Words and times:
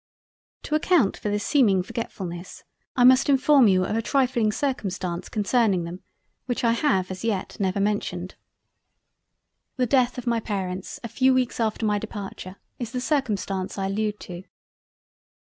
To 0.63 0.73
account 0.73 1.15
for 1.15 1.29
this 1.29 1.45
seeming 1.45 1.83
forgetfullness 1.83 2.63
I 2.95 3.03
must 3.03 3.29
inform 3.29 3.67
you 3.67 3.83
of 3.85 3.95
a 3.95 4.01
trifling 4.01 4.51
circumstance 4.51 5.29
concerning 5.29 5.83
them 5.83 6.01
which 6.47 6.63
I 6.63 6.71
have 6.71 7.11
as 7.11 7.23
yet 7.23 7.55
never 7.59 7.79
mentioned. 7.79 8.33
The 9.75 9.85
death 9.85 10.17
of 10.17 10.25
my 10.25 10.39
Parents 10.39 10.99
a 11.03 11.07
few 11.07 11.35
weeks 11.35 11.59
after 11.59 11.85
my 11.85 11.99
Departure, 11.99 12.55
is 12.79 12.93
the 12.93 12.99
circumstance 12.99 13.77
I 13.77 13.85
allude 13.85 14.19
to. 14.21 14.41